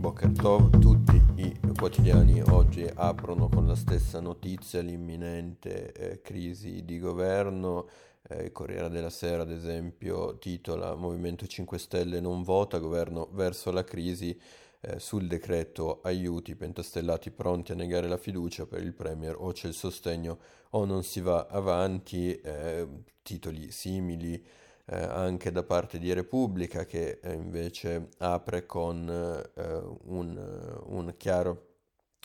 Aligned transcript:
Boker 0.00 0.32
Tov, 0.32 0.78
tutti 0.78 1.22
i 1.36 1.54
quotidiani 1.76 2.40
oggi 2.40 2.88
aprono 2.94 3.50
con 3.50 3.66
la 3.66 3.74
stessa 3.74 4.18
notizia, 4.18 4.80
l'imminente 4.80 5.92
eh, 5.92 6.22
crisi 6.22 6.86
di 6.86 6.98
governo. 6.98 7.86
Eh, 8.26 8.44
il 8.44 8.52
Corriere 8.52 8.88
della 8.88 9.10
Sera, 9.10 9.42
ad 9.42 9.50
esempio, 9.50 10.38
titola 10.38 10.94
Movimento 10.94 11.46
5 11.46 11.78
Stelle 11.78 12.18
non 12.18 12.42
vota, 12.42 12.78
governo 12.78 13.28
verso 13.32 13.70
la 13.72 13.84
crisi. 13.84 14.40
Eh, 14.80 14.98
sul 14.98 15.26
decreto 15.26 16.00
aiuti, 16.00 16.56
pentastellati 16.56 17.30
pronti 17.30 17.72
a 17.72 17.74
negare 17.74 18.08
la 18.08 18.16
fiducia 18.16 18.64
per 18.64 18.82
il 18.82 18.94
Premier 18.94 19.36
o 19.38 19.52
c'è 19.52 19.68
il 19.68 19.74
sostegno 19.74 20.38
o 20.70 20.86
non 20.86 21.02
si 21.02 21.20
va 21.20 21.46
avanti, 21.50 22.34
eh, 22.40 22.88
titoli 23.20 23.70
simili 23.70 24.42
eh, 24.90 24.96
anche 24.96 25.52
da 25.52 25.62
parte 25.62 25.98
di 25.98 26.12
Repubblica 26.12 26.84
che 26.84 27.20
eh, 27.22 27.32
invece 27.32 28.08
apre 28.18 28.66
con 28.66 29.08
eh, 29.08 29.82
un, 30.06 30.78
un 30.86 31.14
chiaro 31.16 31.68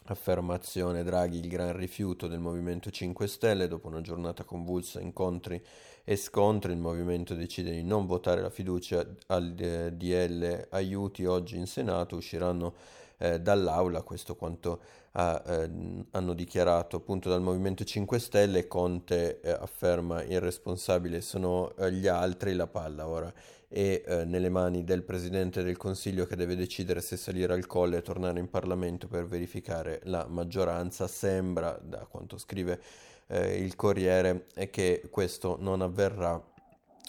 affermazione 0.05 1.03
Draghi 1.03 1.39
il 1.39 1.47
gran 1.47 1.75
rifiuto 1.75 2.27
del 2.27 2.39
Movimento 2.39 2.89
5 2.89 3.27
Stelle 3.27 3.67
dopo 3.67 3.87
una 3.87 4.01
giornata 4.01 4.43
convulsa 4.43 4.99
incontri 4.99 5.63
e 6.03 6.15
scontri 6.15 6.71
il 6.71 6.77
movimento 6.77 7.33
decide 7.33 7.71
di 7.71 7.83
non 7.83 8.05
votare 8.05 8.41
la 8.41 8.51
fiducia 8.51 9.05
al 9.27 9.55
eh, 9.57 9.91
DL 9.93 10.67
aiuti. 10.69 11.25
Oggi 11.25 11.57
in 11.57 11.65
Senato 11.65 12.15
usciranno 12.15 12.73
eh, 13.17 13.39
dall'aula, 13.39 14.01
questo 14.01 14.35
quanto 14.35 14.79
ha, 15.11 15.41
eh, 15.45 15.69
hanno 16.11 16.33
dichiarato 16.33 16.97
appunto 16.97 17.29
dal 17.29 17.41
Movimento 17.41 17.83
5 17.83 18.19
Stelle, 18.19 18.67
Conte 18.67 19.39
eh, 19.41 19.51
afferma 19.51 20.23
irresponsabile 20.23 21.21
sono 21.21 21.75
eh, 21.77 21.91
gli 21.91 22.07
altri, 22.07 22.53
la 22.53 22.67
palla 22.67 23.07
ora. 23.07 23.33
È 23.67 24.03
eh, 24.05 24.25
nelle 24.25 24.49
mani 24.49 24.83
del 24.83 25.03
Presidente 25.03 25.63
del 25.63 25.77
Consiglio 25.77 26.25
che 26.25 26.35
deve 26.35 26.55
decidere 26.55 27.01
se 27.01 27.17
salire 27.17 27.53
al 27.53 27.65
colle 27.65 27.97
e 27.97 28.01
tornare 28.01 28.39
in 28.39 28.49
Parlamento 28.49 29.07
per 29.07 29.25
verificare 29.25 30.01
la 30.03 30.25
maggioranza, 30.27 31.07
sembra 31.07 31.77
da 31.81 32.05
quanto 32.05 32.37
scrive 32.37 32.79
eh, 33.27 33.57
il 33.57 33.75
Corriere 33.75 34.45
che 34.69 35.07
questo 35.09 35.57
non 35.59 35.81
avverrà 35.81 36.41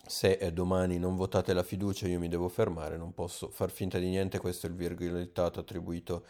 se 0.06 0.52
domani 0.52 0.98
non 0.98 1.16
votate 1.16 1.52
la 1.52 1.62
fiducia 1.62 2.06
io 2.06 2.18
mi 2.18 2.28
devo 2.28 2.48
fermare, 2.48 2.96
non 2.96 3.12
posso 3.12 3.48
far 3.50 3.70
finta 3.70 3.98
di 3.98 4.08
niente, 4.08 4.38
questo 4.38 4.66
è 4.66 4.70
il 4.70 4.76
virgolettato 4.76 5.60
attribuito 5.60 6.24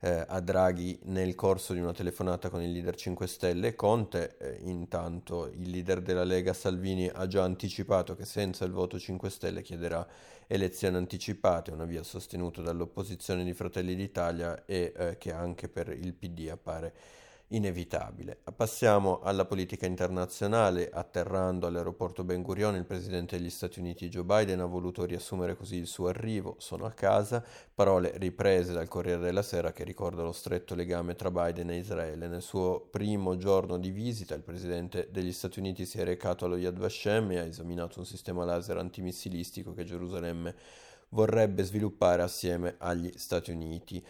eh, 0.00 0.24
a 0.26 0.40
Draghi 0.40 0.98
nel 1.04 1.34
corso 1.34 1.72
di 1.72 1.80
una 1.80 1.92
telefonata 1.92 2.48
con 2.50 2.62
il 2.62 2.70
leader 2.70 2.94
5 2.94 3.26
Stelle. 3.26 3.74
Conte, 3.74 4.36
eh, 4.38 4.58
intanto, 4.62 5.46
il 5.46 5.70
leader 5.70 6.02
della 6.02 6.24
Lega 6.24 6.52
Salvini 6.52 7.08
ha 7.12 7.26
già 7.26 7.42
anticipato 7.42 8.14
che 8.14 8.24
senza 8.24 8.64
il 8.64 8.72
voto 8.72 8.98
5 8.98 9.30
Stelle 9.30 9.62
chiederà 9.62 10.06
elezioni 10.46 10.96
anticipate, 10.96 11.70
una 11.70 11.84
via 11.86 12.02
sostenuta 12.02 12.62
dall'opposizione 12.62 13.42
di 13.42 13.52
Fratelli 13.52 13.94
d'Italia 13.94 14.64
e 14.64 14.92
eh, 14.96 15.18
che 15.18 15.32
anche 15.32 15.68
per 15.68 15.88
il 15.88 16.14
PD 16.14 16.48
appare 16.50 16.94
inevitabile. 17.48 18.38
Passiamo 18.56 19.20
alla 19.20 19.44
politica 19.44 19.86
internazionale. 19.86 20.90
Atterrando 20.90 21.66
all'aeroporto 21.66 22.24
Ben 22.24 22.42
Gurion, 22.42 22.74
il 22.74 22.84
presidente 22.84 23.36
degli 23.36 23.50
Stati 23.50 23.78
Uniti 23.78 24.08
Joe 24.08 24.24
Biden 24.24 24.60
ha 24.60 24.66
voluto 24.66 25.04
riassumere 25.04 25.56
così 25.56 25.76
il 25.76 25.86
suo 25.86 26.08
arrivo. 26.08 26.56
Sono 26.58 26.86
a 26.86 26.90
casa. 26.90 27.44
Parole 27.74 28.12
riprese 28.16 28.72
dal 28.72 28.88
Corriere 28.88 29.20
della 29.20 29.42
Sera 29.42 29.72
che 29.72 29.84
ricorda 29.84 30.22
lo 30.22 30.32
stretto 30.32 30.74
legame 30.74 31.14
tra 31.14 31.30
Biden 31.30 31.70
e 31.70 31.76
Israele. 31.76 32.26
Nel 32.26 32.42
suo 32.42 32.80
primo 32.80 33.36
giorno 33.36 33.78
di 33.78 33.90
visita, 33.90 34.34
il 34.34 34.42
presidente 34.42 35.08
degli 35.10 35.32
Stati 35.32 35.58
Uniti 35.58 35.86
si 35.86 35.98
è 35.98 36.04
recato 36.04 36.46
allo 36.46 36.56
Yad 36.56 36.78
Vashem 36.78 37.30
e 37.32 37.38
ha 37.38 37.44
esaminato 37.44 38.00
un 38.00 38.06
sistema 38.06 38.44
laser 38.44 38.78
antimissilistico 38.78 39.72
che 39.72 39.84
Gerusalemme 39.84 40.54
vorrebbe 41.10 41.62
sviluppare 41.62 42.22
assieme 42.22 42.74
agli 42.78 43.12
Stati 43.14 43.52
Uniti. 43.52 44.04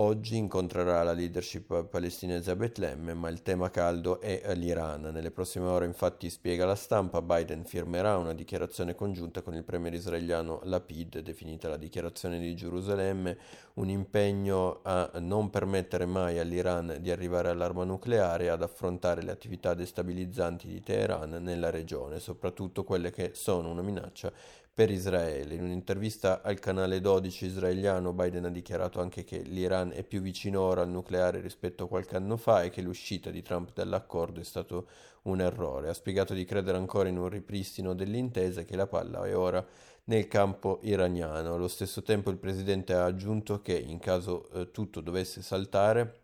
Oggi 0.00 0.36
incontrerà 0.36 1.02
la 1.02 1.12
leadership 1.12 1.86
palestinese 1.86 2.52
a 2.52 2.54
Betlemme, 2.54 3.14
ma 3.14 3.28
il 3.30 3.42
tema 3.42 3.68
caldo 3.68 4.20
è 4.20 4.54
l'Iran. 4.54 5.10
Nelle 5.12 5.32
prossime 5.32 5.66
ore, 5.66 5.86
infatti, 5.86 6.30
spiega 6.30 6.64
la 6.64 6.76
stampa, 6.76 7.20
Biden 7.20 7.64
firmerà 7.64 8.16
una 8.16 8.32
dichiarazione 8.32 8.94
congiunta 8.94 9.42
con 9.42 9.54
il 9.54 9.64
premier 9.64 9.92
israeliano 9.92 10.60
Lapid, 10.62 11.18
definita 11.18 11.68
la 11.68 11.76
dichiarazione 11.76 12.38
di 12.38 12.54
Gerusalemme, 12.54 13.38
un 13.74 13.88
impegno 13.88 14.78
a 14.84 15.10
non 15.18 15.50
permettere 15.50 16.06
mai 16.06 16.38
all'Iran 16.38 16.98
di 17.00 17.10
arrivare 17.10 17.48
all'arma 17.48 17.82
nucleare 17.82 18.44
e 18.44 18.48
ad 18.50 18.62
affrontare 18.62 19.22
le 19.22 19.32
attività 19.32 19.74
destabilizzanti 19.74 20.68
di 20.68 20.80
Teheran 20.80 21.42
nella 21.42 21.70
regione, 21.70 22.20
soprattutto 22.20 22.84
quelle 22.84 23.10
che 23.10 23.32
sono 23.34 23.68
una 23.68 23.82
minaccia 23.82 24.32
per 24.78 24.92
Israele. 24.92 25.56
In 25.56 25.64
un'intervista 25.64 26.40
al 26.40 26.60
canale 26.60 27.00
12 27.00 27.46
israeliano 27.46 28.12
Biden 28.12 28.44
ha 28.44 28.48
dichiarato 28.48 29.00
anche 29.00 29.24
che 29.24 29.38
l'Iran 29.38 29.90
è 29.92 30.04
più 30.04 30.20
vicino 30.20 30.60
ora 30.60 30.82
al 30.82 30.88
nucleare 30.88 31.40
rispetto 31.40 31.82
a 31.82 31.88
qualche 31.88 32.14
anno 32.14 32.36
fa 32.36 32.62
e 32.62 32.70
che 32.70 32.80
l'uscita 32.80 33.30
di 33.30 33.42
Trump 33.42 33.72
dall'accordo 33.74 34.38
è 34.38 34.44
stato 34.44 34.86
un 35.22 35.40
errore. 35.40 35.88
Ha 35.88 35.94
spiegato 35.94 36.32
di 36.32 36.44
credere 36.44 36.78
ancora 36.78 37.08
in 37.08 37.18
un 37.18 37.28
ripristino 37.28 37.92
dell'intesa 37.92 38.60
e 38.60 38.64
che 38.64 38.76
la 38.76 38.86
palla 38.86 39.26
è 39.26 39.36
ora 39.36 39.66
nel 40.04 40.28
campo 40.28 40.78
iraniano. 40.82 41.54
Allo 41.54 41.66
stesso 41.66 42.04
tempo 42.04 42.30
il 42.30 42.38
presidente 42.38 42.92
ha 42.92 43.04
aggiunto 43.04 43.60
che 43.60 43.76
in 43.76 43.98
caso 43.98 44.48
eh, 44.50 44.70
tutto 44.70 45.00
dovesse 45.00 45.42
saltare 45.42 46.20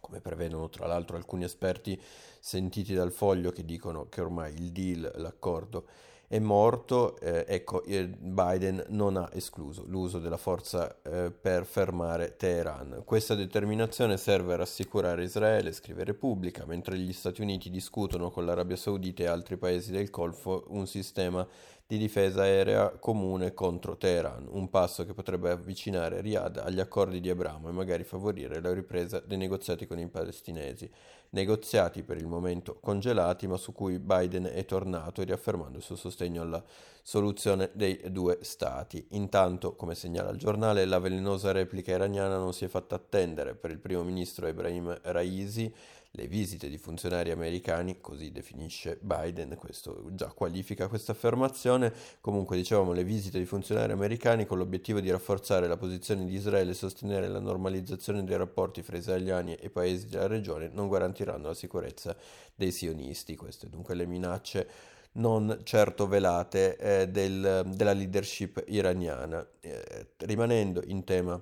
come 0.00 0.20
prevedono 0.20 0.68
tra 0.68 0.88
l'altro 0.88 1.16
alcuni 1.16 1.44
esperti 1.44 1.98
sentiti 2.40 2.92
dal 2.92 3.12
foglio 3.12 3.52
che 3.52 3.64
dicono 3.64 4.08
che 4.08 4.20
ormai 4.20 4.52
il 4.52 4.72
deal, 4.72 5.12
l'accordo 5.18 5.86
è 6.26 6.38
morto, 6.38 7.18
eh, 7.20 7.44
ecco, 7.46 7.82
Biden 7.84 8.84
non 8.88 9.16
ha 9.16 9.28
escluso 9.32 9.84
l'uso 9.86 10.18
della 10.18 10.36
forza 10.36 11.00
eh, 11.02 11.30
per 11.30 11.64
fermare 11.64 12.36
Teheran. 12.36 13.02
Questa 13.04 13.34
determinazione 13.34 14.16
serve 14.16 14.54
a 14.54 14.56
rassicurare 14.56 15.24
Israele, 15.24 15.72
scrive 15.72 16.04
Repubblica, 16.04 16.64
mentre 16.66 16.96
gli 16.96 17.12
Stati 17.12 17.42
Uniti 17.42 17.70
discutono 17.70 18.30
con 18.30 18.44
l'Arabia 18.44 18.76
Saudita 18.76 19.22
e 19.22 19.26
altri 19.26 19.56
paesi 19.56 19.92
del 19.92 20.10
Golfo 20.10 20.64
un 20.68 20.86
sistema 20.86 21.46
di 21.86 21.98
difesa 21.98 22.42
aerea 22.42 22.90
comune 22.98 23.52
contro 23.52 23.96
Teheran, 23.98 24.46
un 24.50 24.70
passo 24.70 25.04
che 25.04 25.12
potrebbe 25.12 25.50
avvicinare 25.50 26.22
Riyadh 26.22 26.56
agli 26.56 26.80
accordi 26.80 27.20
di 27.20 27.28
Abramo 27.28 27.68
e 27.68 27.72
magari 27.72 28.04
favorire 28.04 28.60
la 28.62 28.72
ripresa 28.72 29.20
dei 29.20 29.36
negoziati 29.36 29.86
con 29.86 29.98
i 29.98 30.08
palestinesi 30.08 30.90
negoziati 31.34 32.02
per 32.02 32.16
il 32.16 32.26
momento 32.26 32.78
congelati, 32.80 33.46
ma 33.46 33.56
su 33.56 33.72
cui 33.72 33.98
Biden 33.98 34.44
è 34.44 34.64
tornato 34.64 35.22
riaffermando 35.22 35.76
il 35.76 35.84
suo 35.84 35.96
sostegno 35.96 36.42
alla 36.42 36.62
soluzione 37.02 37.70
dei 37.74 38.00
due 38.10 38.38
stati. 38.40 39.04
Intanto, 39.10 39.74
come 39.74 39.94
segnala 39.94 40.30
il 40.30 40.38
giornale, 40.38 40.84
la 40.86 41.00
velenosa 41.00 41.52
replica 41.52 41.92
iraniana 41.92 42.38
non 42.38 42.54
si 42.54 42.64
è 42.64 42.68
fatta 42.68 42.94
attendere 42.94 43.54
per 43.54 43.70
il 43.70 43.78
primo 43.78 44.02
ministro 44.02 44.46
Ebrahim 44.46 44.96
Raisi 45.02 45.72
le 46.16 46.28
visite 46.28 46.68
di 46.68 46.78
funzionari 46.78 47.32
americani, 47.32 48.00
così 48.00 48.30
definisce 48.30 48.98
Biden, 49.00 49.56
questo 49.56 50.10
già 50.12 50.28
qualifica 50.28 50.86
questa 50.86 51.10
affermazione, 51.10 51.92
comunque 52.20 52.56
dicevamo 52.56 52.92
le 52.92 53.02
visite 53.02 53.38
di 53.38 53.44
funzionari 53.44 53.90
americani 53.90 54.46
con 54.46 54.58
l'obiettivo 54.58 55.00
di 55.00 55.10
rafforzare 55.10 55.66
la 55.66 55.76
posizione 55.76 56.24
di 56.24 56.34
Israele 56.34 56.70
e 56.70 56.74
sostenere 56.74 57.26
la 57.26 57.40
normalizzazione 57.40 58.22
dei 58.22 58.36
rapporti 58.36 58.82
fra 58.82 58.96
israeliani 58.96 59.56
e 59.56 59.70
paesi 59.70 60.06
della 60.06 60.28
regione 60.28 60.68
non 60.72 60.88
garantiranno 60.88 61.48
la 61.48 61.54
sicurezza 61.54 62.16
dei 62.54 62.70
sionisti, 62.70 63.34
queste 63.34 63.68
dunque 63.68 63.96
le 63.96 64.06
minacce 64.06 64.68
non 65.14 65.60
certo 65.64 66.06
velate 66.06 66.76
eh, 66.76 67.08
del, 67.08 67.72
della 67.74 67.92
leadership 67.92 68.62
iraniana. 68.68 69.44
Eh, 69.60 70.08
rimanendo 70.18 70.80
in 70.86 71.04
tema 71.04 71.40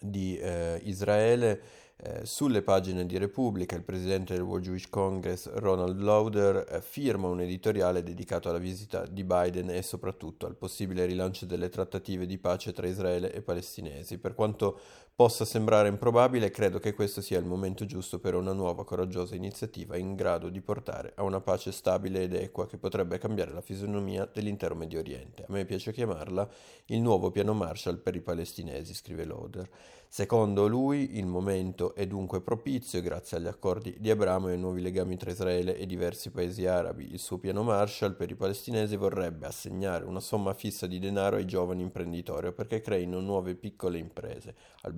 di 0.00 0.36
eh, 0.36 0.80
Israele, 0.84 1.83
sulle 2.24 2.62
pagine 2.62 3.06
di 3.06 3.16
Repubblica 3.18 3.76
il 3.76 3.84
presidente 3.84 4.34
del 4.34 4.42
World 4.42 4.64
Jewish 4.64 4.88
Congress 4.90 5.48
Ronald 5.54 6.00
Lauder 6.00 6.66
eh, 6.68 6.80
firma 6.82 7.28
un 7.28 7.40
editoriale 7.40 8.02
dedicato 8.02 8.48
alla 8.48 8.58
visita 8.58 9.06
di 9.06 9.22
Biden 9.22 9.70
e 9.70 9.80
soprattutto 9.82 10.46
al 10.46 10.56
possibile 10.56 11.06
rilancio 11.06 11.46
delle 11.46 11.68
trattative 11.68 12.26
di 12.26 12.36
pace 12.36 12.72
tra 12.72 12.88
Israele 12.88 13.32
e 13.32 13.42
palestinesi. 13.42 14.18
Per 14.18 14.34
quanto 14.34 14.80
possa 15.16 15.44
sembrare 15.44 15.86
improbabile, 15.86 16.50
credo 16.50 16.80
che 16.80 16.92
questo 16.92 17.20
sia 17.20 17.38
il 17.38 17.44
momento 17.44 17.84
giusto 17.84 18.18
per 18.18 18.34
una 18.34 18.52
nuova 18.52 18.84
coraggiosa 18.84 19.36
iniziativa 19.36 19.96
in 19.96 20.16
grado 20.16 20.48
di 20.48 20.60
portare 20.60 21.12
a 21.14 21.22
una 21.22 21.40
pace 21.40 21.70
stabile 21.70 22.24
ed 22.24 22.34
equa 22.34 22.66
che 22.66 22.78
potrebbe 22.78 23.18
cambiare 23.18 23.52
la 23.52 23.60
fisionomia 23.60 24.28
dell'intero 24.32 24.74
Medio 24.74 24.98
Oriente. 24.98 25.44
A 25.44 25.52
me 25.52 25.64
piace 25.66 25.92
chiamarla 25.92 26.48
il 26.86 27.00
nuovo 27.00 27.30
piano 27.30 27.54
Marshall 27.54 28.02
per 28.02 28.16
i 28.16 28.20
palestinesi, 28.20 28.92
scrive 28.92 29.24
Lauder. 29.24 29.68
Secondo 30.14 30.68
lui 30.68 31.18
il 31.18 31.26
momento 31.26 31.92
è 31.96 32.06
dunque 32.06 32.40
propizio 32.40 33.00
grazie 33.00 33.36
agli 33.36 33.48
accordi 33.48 33.96
di 33.98 34.10
Abramo 34.10 34.48
e 34.48 34.52
ai 34.52 34.58
nuovi 34.58 34.80
legami 34.80 35.16
tra 35.16 35.32
Israele 35.32 35.76
e 35.76 35.86
diversi 35.86 36.30
paesi 36.30 36.66
arabi. 36.66 37.10
Il 37.10 37.18
suo 37.18 37.38
piano 37.38 37.64
Marshall 37.64 38.14
per 38.14 38.30
i 38.30 38.36
palestinesi 38.36 38.94
vorrebbe 38.94 39.46
assegnare 39.46 40.04
una 40.04 40.20
somma 40.20 40.54
fissa 40.54 40.86
di 40.86 41.00
denaro 41.00 41.34
ai 41.34 41.46
giovani 41.46 41.82
imprenditori 41.82 42.52
perché 42.52 42.80
creino 42.80 43.18
nuove 43.18 43.56
piccole 43.56 43.98
imprese, 43.98 44.54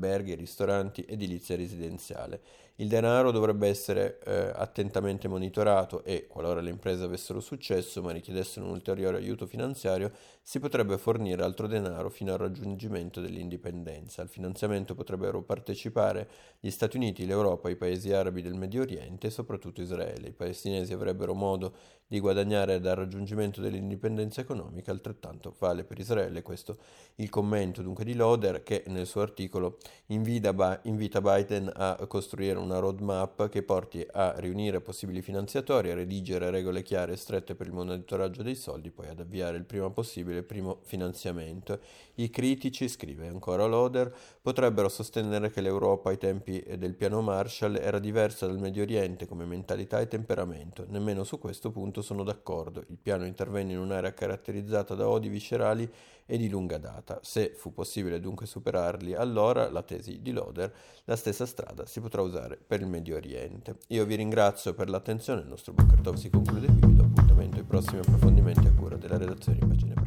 alberghi, 0.07 0.35
ristoranti, 0.35 1.05
edilizia 1.09 1.57
residenziale. 1.57 2.41
Il 2.79 2.89
denaro 2.89 3.31
dovrebbe 3.31 3.69
essere 3.69 4.19
eh, 4.23 4.53
attentamente 4.55 5.29
monitorato 5.29 6.05
e, 6.05 6.27
qualora 6.27 6.61
le 6.61 6.69
imprese 6.69 7.05
avessero 7.05 7.41
successo 7.41 8.03
ma 8.03 8.13
richiedessero 8.13 8.67
un 8.67 8.73
ulteriore 8.73 9.17
aiuto 9.17 9.47
finanziario, 9.47 10.13
si 10.43 10.61
potrebbe 10.61 10.99
fornire 10.99 11.43
altro 11.43 11.67
denaro 11.67 12.11
fino 12.11 12.33
al 12.33 12.39
raggiungimento 12.39 13.23
dell'indipendenza. 13.23 14.21
Al 14.21 14.29
finanziamento 14.29 14.95
potrebbero 14.95 15.43
partecipare 15.43 16.29
gli 16.61 16.71
Stati 16.71 16.99
Uniti, 16.99 17.25
l'Europa, 17.25 17.71
i 17.71 17.77
paesi 17.77 18.13
arabi 18.13 18.43
del 18.43 18.55
Medio 18.55 18.83
Oriente 18.83 19.29
e 19.29 19.31
soprattutto 19.31 19.81
Israele. 19.81 20.29
I 20.29 20.33
palestinesi 20.33 20.93
avrebbero 20.93 21.33
modo 21.33 21.75
di 22.07 22.21
guadagnare 22.21 22.79
dal 22.79 22.95
raggiungimento 22.95 23.61
dell'indipendenza 23.61 24.41
economica, 24.41 24.93
altrettanto 24.93 25.55
vale 25.59 25.83
per 25.83 25.99
Israele. 25.99 26.43
Questo 26.43 26.77
il 27.17 27.31
commento 27.31 27.83
dunque 27.83 28.05
di 28.05 28.15
Loder 28.15 28.63
che 28.63 28.85
nel 28.87 29.07
suo 29.07 29.23
articolo 29.23 29.79
invita, 30.07 30.53
Biden 30.53 31.73
a 31.75 32.07
costruire 32.07 32.59
una 32.67 32.81
roadmap 32.81 33.49
che 33.49 33.63
porti 33.63 34.07
a 34.13 34.35
riunire 34.39 34.81
possibili 34.81 35.23
finanziatori, 35.23 35.91
a 35.91 35.95
redigere 35.95 36.51
regole 36.51 36.83
chiare 36.83 37.13
e 37.13 37.17
strette 37.17 37.55
per 37.55 37.69
il 37.69 37.73
monitoraggio 37.73 38.43
dei 38.43 38.57
soldi, 38.57 38.91
poi 38.91 39.09
ad 39.09 39.21
avviare 39.21 39.57
il 39.57 39.65
prima 39.65 39.89
possibile 39.91 40.39
il 40.39 40.45
primo 40.45 40.81
finanziamento. 40.83 41.81
I 42.17 42.29
critici, 42.29 42.89
scrive 42.89 43.29
ancora 43.29 43.67
Loder, 43.67 44.15
potrebbero 44.43 44.89
sostenere 44.89 45.51
che 45.51 45.61
l'Europa 45.61 46.11
ai 46.11 46.19
tempi 46.19 46.63
del 46.77 46.95
piano 46.95 47.23
Marshall 47.23 47.77
era 47.77 47.99
diversa 47.99 48.47
dal 48.47 48.59
Medio 48.59 48.83
Oriente 48.83 49.27
come 49.27 49.45
mentalità 49.45 50.01
e 50.01 50.09
temperamento. 50.09 50.85
Nemmeno 50.89 51.25
su 51.25 51.39
questo 51.39 51.71
punto 51.71 52.03
sono 52.03 52.25
d'accordo. 52.25 52.85
Il 52.89 52.99
piano 53.01 53.25
intervenne 53.25 53.73
in 53.73 53.79
un'area 53.79 54.13
caratterizzata 54.13 54.95
da 54.95 55.09
odi 55.09 55.29
viscerali 55.29 55.89
e 56.27 56.37
di 56.37 56.49
lunga 56.49 56.77
data. 56.79 57.21
Se 57.23 57.53
fu 57.55 57.73
possibile 57.73 58.19
dunque 58.19 58.47
superarli, 58.47 59.15
allora, 59.15 59.71
la 59.71 59.83
tesi 59.83 60.21
di 60.21 60.33
Loder, 60.33 60.75
la 61.05 61.17
stessa 61.17 61.47
strada 61.47 61.87
si 61.87 62.01
potrà 62.01 62.21
usare 62.21 62.56
per 62.67 62.81
il 62.81 62.87
Medio 62.87 63.17
Oriente. 63.17 63.77
Io 63.89 64.05
vi 64.05 64.15
ringrazio 64.15 64.75
per 64.75 64.89
l'attenzione, 64.89 65.41
il 65.41 65.49
nostro 65.49 65.73
Booker 65.73 66.01
Talk 66.01 66.19
si 66.19 66.31
conclude 66.31 66.67
qui, 66.67 66.87
vi 66.87 66.97
do 66.97 67.05
appuntamento 67.05 67.57
ai 67.57 67.65
prossimi 67.65 67.99
approfondimenti 67.99 68.67
a 68.67 68.73
cura 68.73 68.97
della 68.97 69.19
redazione 69.19 69.59
in 69.61 69.69
pagine 69.69 70.06